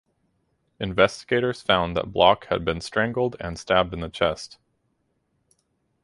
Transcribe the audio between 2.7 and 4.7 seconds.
strangled and stabbed in the chest.